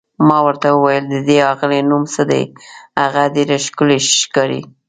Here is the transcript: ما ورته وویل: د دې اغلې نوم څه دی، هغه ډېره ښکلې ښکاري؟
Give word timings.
ما 0.27 0.37
ورته 0.45 0.67
وویل: 0.71 1.03
د 1.09 1.15
دې 1.27 1.37
اغلې 1.53 1.79
نوم 1.89 2.03
څه 2.13 2.23
دی، 2.31 2.43
هغه 3.01 3.23
ډېره 3.35 3.57
ښکلې 3.65 3.97
ښکاري؟ 4.21 4.61